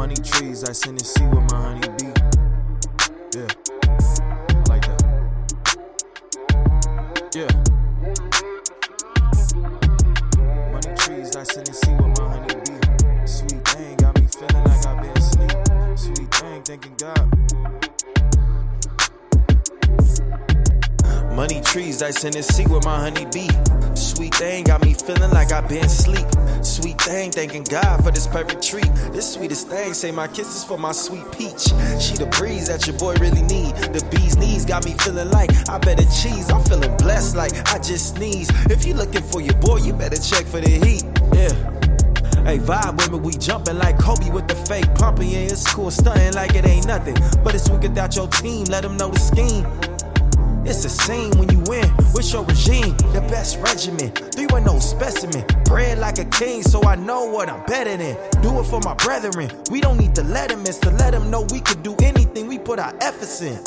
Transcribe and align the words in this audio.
Money 0.00 0.14
trees, 0.14 0.64
I 0.64 0.72
send 0.72 0.98
and 0.98 1.06
see 1.06 1.26
what 1.26 1.52
my 1.52 1.60
honey 1.60 1.88
be. 1.98 2.06
Yeah, 3.36 3.48
I 3.84 4.64
like 4.70 4.86
that. 4.88 5.02
Yeah. 7.34 7.52
Money 10.72 10.94
trees, 10.96 11.36
I 11.36 11.42
send 11.42 11.68
and 11.68 11.76
see 11.76 11.99
Money 21.40 21.62
trees, 21.62 22.02
I 22.02 22.10
send 22.10 22.36
and 22.36 22.44
see 22.44 22.64
what 22.64 22.84
my 22.84 22.98
honey 22.98 23.24
be. 23.32 23.48
Sweet 23.94 24.34
thing, 24.34 24.62
got 24.62 24.84
me 24.84 24.92
feeling 24.92 25.30
like 25.30 25.52
I've 25.52 25.66
been 25.70 25.86
asleep. 25.86 26.26
Sweet 26.60 27.00
thing, 27.00 27.30
thanking 27.30 27.62
God 27.64 28.04
for 28.04 28.10
this 28.10 28.26
perfect 28.26 28.62
treat. 28.62 28.92
This 29.10 29.32
sweetest 29.32 29.68
thing, 29.68 29.94
say 29.94 30.10
my 30.10 30.28
kisses 30.28 30.64
for 30.64 30.76
my 30.76 30.92
sweet 30.92 31.24
peach. 31.32 31.72
She 31.98 32.14
the 32.18 32.28
breeze 32.36 32.68
that 32.68 32.86
your 32.86 32.98
boy 32.98 33.14
really 33.14 33.40
need. 33.40 33.74
The 33.74 34.06
bee's 34.10 34.36
knees 34.36 34.66
got 34.66 34.84
me 34.84 34.92
feeling 34.98 35.30
like 35.30 35.48
I 35.66 35.78
better 35.78 36.04
cheese. 36.20 36.50
I'm 36.50 36.62
feeling 36.64 36.94
blessed 36.98 37.36
like 37.36 37.52
I 37.72 37.78
just 37.78 38.16
sneeze. 38.16 38.50
If 38.66 38.84
you 38.84 38.92
looking 38.92 39.22
for 39.22 39.40
your 39.40 39.56
boy, 39.64 39.78
you 39.78 39.94
better 39.94 40.20
check 40.20 40.44
for 40.44 40.60
the 40.60 40.68
heat. 40.68 41.04
Yeah. 41.32 41.56
Hey, 42.44 42.58
vibe 42.58 42.98
with 42.98 43.12
me, 43.12 43.18
we 43.18 43.32
jumping 43.32 43.78
like 43.78 43.98
Kobe 43.98 44.28
with 44.28 44.46
the 44.46 44.56
fake 44.68 44.94
pumping. 44.94 45.30
Yeah, 45.30 45.48
it's 45.48 45.66
cool, 45.72 45.90
stunting 45.90 46.34
like 46.34 46.54
it 46.54 46.66
ain't 46.66 46.86
nothing. 46.86 47.16
But 47.42 47.54
it's 47.54 47.70
weak 47.70 47.80
without 47.80 48.14
your 48.14 48.28
team, 48.28 48.64
let 48.64 48.82
them 48.82 48.98
know 48.98 49.08
the 49.08 49.18
scheme. 49.18 49.64
It's 50.64 50.84
a 50.84 50.90
scene 50.90 51.30
when 51.38 51.48
you 51.48 51.58
win 51.66 51.99
your 52.32 52.44
regime, 52.44 52.96
the 53.12 53.20
best 53.28 53.58
regimen. 53.58 54.10
3 54.10 54.46
no 54.60 54.78
specimen, 54.78 55.44
bred 55.64 55.98
like 55.98 56.18
a 56.18 56.24
king, 56.26 56.62
so 56.62 56.82
I 56.82 56.94
know 56.94 57.24
what 57.24 57.48
I'm 57.48 57.64
better 57.66 57.96
than. 57.96 58.16
Do 58.42 58.60
it 58.60 58.64
for 58.64 58.80
my 58.80 58.94
brethren. 58.94 59.50
We 59.70 59.80
don't 59.80 59.98
need 59.98 60.14
to 60.16 60.22
let 60.22 60.50
them 60.50 60.60
in, 60.60 60.72
to 60.72 60.90
let 60.90 61.12
them 61.12 61.30
know 61.30 61.46
we 61.50 61.60
could 61.60 61.82
do 61.82 61.94
anything 62.02 62.46
we 62.46 62.58
put 62.58 62.78
our 62.78 62.94
efforts 63.00 63.40
in. 63.40 63.58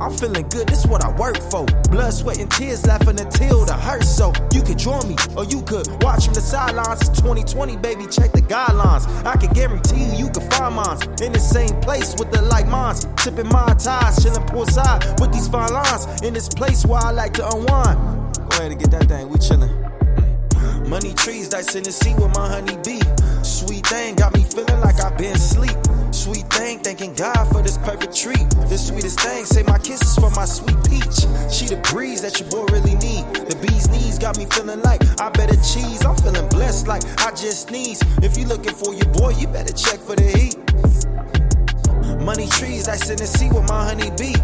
I'm 0.00 0.12
feeling 0.12 0.48
good, 0.48 0.68
this 0.68 0.84
what 0.86 1.04
I 1.04 1.10
work 1.16 1.38
for. 1.50 1.64
Blood, 1.90 2.12
sweat, 2.12 2.38
and 2.38 2.50
tears 2.50 2.86
laughing 2.86 3.20
until 3.20 3.64
the 3.64 3.74
hurt. 3.74 4.04
So 4.04 4.32
you 4.52 4.62
could 4.62 4.78
join 4.78 5.08
me, 5.08 5.16
or 5.36 5.44
you 5.44 5.62
could 5.62 5.86
watch 6.02 6.26
from 6.26 6.34
the 6.34 6.40
sidelines. 6.40 7.00
It's 7.00 7.20
2020, 7.20 7.76
baby, 7.76 8.06
check 8.06 8.32
the 8.32 8.42
guidelines. 8.42 9.06
I 9.24 9.36
can 9.36 9.52
guarantee 9.52 10.04
you, 10.04 10.26
you 10.26 10.30
can 10.30 10.48
find 10.50 10.74
mine 10.74 10.98
in 11.22 11.32
the 11.32 11.40
same 11.40 11.80
place 11.80 12.14
with 12.18 12.30
the 12.32 12.42
like 12.42 12.66
minds. 12.68 13.06
Sipping 13.18 13.48
Mai 13.48 13.74
Tais, 13.74 14.22
chilling 14.22 14.46
poolside 14.48 15.20
with 15.20 15.32
these 15.32 15.48
fine 15.48 15.72
lines. 15.72 16.06
In 16.22 16.34
this 16.34 16.48
place 16.48 16.84
where 16.84 17.00
I 17.00 17.10
like 17.10 17.32
to 17.34 17.46
unwind. 17.48 17.71
Go 17.72 18.58
ahead 18.58 18.70
and 18.72 18.78
get 18.78 18.90
that 18.90 19.08
thing, 19.08 19.30
we 19.30 19.38
chillin'. 19.38 19.72
Money 20.86 21.14
trees, 21.14 21.48
dicing 21.48 21.82
to 21.84 21.92
see 21.92 22.12
what 22.14 22.34
my 22.36 22.46
honey 22.46 22.76
be. 22.84 23.00
Sweet 23.42 23.86
thing, 23.86 24.14
got 24.14 24.34
me 24.34 24.44
feeling 24.44 24.80
like 24.80 25.00
I've 25.00 25.16
been 25.16 25.32
asleep. 25.32 25.76
Sweet 26.10 26.46
thing, 26.52 26.80
thanking 26.80 27.14
God 27.14 27.48
for 27.50 27.62
this 27.62 27.78
perfect 27.78 28.14
treat. 28.14 28.44
The 28.68 28.76
sweetest 28.76 29.20
thing, 29.20 29.46
say 29.46 29.62
my 29.62 29.78
kisses 29.78 30.14
for 30.16 30.30
my 30.32 30.44
sweet 30.44 30.76
peach. 30.84 31.24
She 31.50 31.64
the 31.64 31.80
breeze 31.90 32.20
that 32.20 32.38
your 32.38 32.50
boy 32.50 32.66
really 32.70 32.94
need. 32.96 33.24
The 33.48 33.56
bee's 33.66 33.88
knees 33.88 34.18
got 34.18 34.36
me 34.36 34.44
feeling 34.52 34.82
like 34.82 35.00
I 35.18 35.30
better 35.30 35.56
cheese. 35.56 36.04
I'm 36.04 36.16
feeling 36.16 36.46
blessed 36.50 36.88
like 36.88 37.02
I 37.20 37.30
just 37.30 37.68
sneeze. 37.68 38.02
If 38.22 38.36
you 38.36 38.44
looking 38.44 38.74
for 38.74 38.92
your 38.92 39.08
boy, 39.14 39.30
you 39.30 39.48
better 39.48 39.72
check 39.72 39.98
for 39.98 40.14
the 40.14 40.28
heat. 40.28 40.56
Money 42.20 42.48
trees, 42.48 42.86
I 42.86 42.96
sit 42.96 43.18
and 43.20 43.28
see 43.28 43.48
what 43.48 43.66
my 43.68 43.82
honey 43.88 44.10
be. 44.18 44.36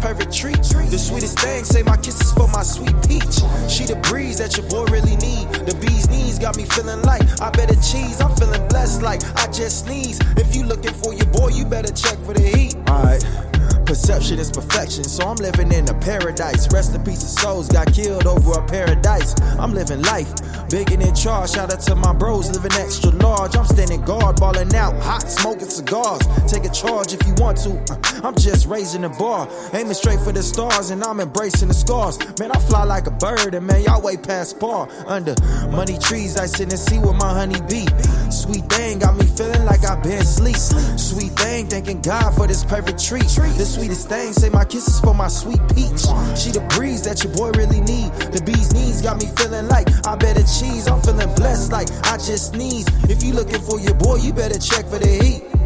Perfect 0.00 0.34
treat. 0.34 0.56
The 0.56 0.98
sweetest 0.98 1.38
thing, 1.38 1.64
say 1.64 1.82
my 1.82 1.96
kisses 1.96 2.32
for 2.32 2.48
my 2.48 2.62
sweet 2.62 2.96
peach. 3.06 3.42
She 3.68 3.84
the 3.84 3.98
breeze 4.08 4.38
that 4.38 4.56
your 4.56 4.68
boy 4.68 4.84
really 4.90 5.16
need. 5.16 5.48
The 5.66 5.76
bee's 5.80 6.08
knees 6.08 6.38
got 6.38 6.56
me 6.56 6.64
feeling 6.64 7.02
like 7.02 7.22
I 7.40 7.50
better 7.50 7.74
cheese. 7.76 8.20
I'm 8.20 8.34
feeling 8.36 8.66
blessed 8.68 9.02
like 9.02 9.22
I 9.36 9.46
just 9.50 9.84
sneeze. 9.84 10.18
If 10.36 10.54
you 10.54 10.64
looking 10.64 10.94
for 10.94 11.12
your 11.14 11.26
boy, 11.26 11.48
you 11.48 11.64
better 11.64 11.92
check 11.92 12.18
for 12.24 12.34
the 12.34 12.42
heat. 12.42 12.76
Alright. 12.88 13.24
Perception 13.88 14.38
is 14.38 14.50
perfection, 14.50 15.02
so 15.04 15.26
I'm 15.26 15.36
living 15.36 15.72
in 15.72 15.88
a 15.88 15.94
paradise. 15.94 16.70
Rest 16.70 16.94
in 16.94 17.02
peace 17.04 17.22
of 17.22 17.40
souls 17.40 17.68
got 17.68 17.90
killed 17.90 18.26
over 18.26 18.52
a 18.52 18.66
paradise. 18.66 19.34
I'm 19.58 19.72
living 19.72 20.02
life, 20.02 20.28
big 20.68 20.92
and 20.92 21.02
in 21.02 21.14
charge. 21.14 21.50
Shout 21.50 21.72
out 21.72 21.80
to 21.80 21.94
my 21.94 22.12
bros 22.12 22.50
living 22.50 22.72
extra 22.72 23.10
large. 23.10 23.56
I'm 23.56 23.64
standing 23.64 24.02
guard, 24.02 24.36
balling 24.36 24.74
out, 24.74 24.94
hot 25.02 25.28
smoking 25.30 25.68
cigars. 25.68 26.20
Take 26.46 26.64
a 26.64 26.70
charge 26.70 27.12
if 27.12 27.26
you 27.26 27.34
want 27.38 27.58
to. 27.58 27.70
Uh, 27.92 28.20
I'm 28.24 28.34
just 28.34 28.66
raising 28.66 29.02
the 29.02 29.08
bar, 29.10 29.48
aiming 29.72 29.94
straight 29.94 30.20
for 30.20 30.32
the 30.32 30.42
stars, 30.42 30.90
and 30.90 31.02
I'm 31.02 31.20
embracing 31.20 31.68
the 31.68 31.74
scars. 31.74 32.18
Man, 32.38 32.50
I 32.50 32.58
fly 32.58 32.84
like 32.84 33.06
a 33.06 33.10
bird, 33.10 33.54
and 33.54 33.66
man, 33.66 33.82
y'all 33.82 34.02
way 34.02 34.16
past 34.16 34.58
par. 34.60 34.88
Under 35.06 35.34
money 35.70 35.98
trees, 35.98 36.36
I 36.36 36.46
sit 36.46 36.70
and 36.70 36.78
see 36.78 36.98
where 36.98 37.14
my 37.14 37.32
honey 37.32 37.60
be. 37.68 37.86
Sweet 38.30 38.64
thing, 38.68 38.98
got 38.98 39.16
me 39.16 39.26
feeling 39.26 39.64
like 39.64 39.84
I've 39.84 40.02
been 40.02 40.20
asleep. 40.20 40.56
Sweet 40.56 41.32
thing, 41.32 41.66
thanking 41.66 42.00
God 42.02 42.34
for 42.34 42.46
this 42.46 42.64
perfect 42.64 43.02
treat. 43.02 43.28
The 43.28 43.64
sweetest 43.64 44.08
thing, 44.08 44.32
say 44.32 44.48
my 44.48 44.64
kisses 44.64 45.00
for 45.00 45.14
my 45.14 45.28
sweet 45.28 45.60
peach. 45.74 46.02
She 46.36 46.50
the 46.50 46.64
breeze 46.74 47.02
that 47.02 47.24
your 47.24 47.34
boy 47.34 47.50
really 47.52 47.80
need. 47.80 48.12
The 48.32 48.42
bee's 48.44 48.72
knees 48.72 49.02
got 49.02 49.18
me 49.18 49.28
feeling 49.36 49.68
like 49.68 49.88
I 50.06 50.16
better 50.16 50.42
cheese. 50.58 50.88
I'm 50.88 51.00
feeling 51.02 51.32
blessed 51.34 51.72
like 51.72 51.88
I 52.04 52.16
just 52.16 52.54
sneeze. 52.54 52.86
If 53.08 53.22
you 53.22 53.32
looking 53.32 53.60
for 53.60 53.78
your 53.80 53.94
boy, 53.94 54.16
you 54.16 54.32
better 54.32 54.58
check 54.58 54.86
for 54.86 54.98
the 54.98 55.08
heat. 55.08 55.57